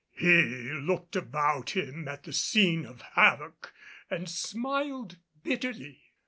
[0.17, 0.47] He
[0.81, 3.71] looked about him at the scene of havoc,
[4.09, 6.01] and smiled bitterly.